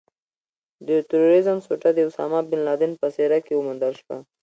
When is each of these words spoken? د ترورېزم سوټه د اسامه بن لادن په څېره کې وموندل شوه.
د 0.87 0.89
ترورېزم 1.09 1.57
سوټه 1.65 1.89
د 1.93 1.99
اسامه 2.09 2.39
بن 2.49 2.59
لادن 2.67 2.91
په 3.01 3.07
څېره 3.15 3.39
کې 3.45 3.53
وموندل 3.55 3.93
شوه. 4.01 4.17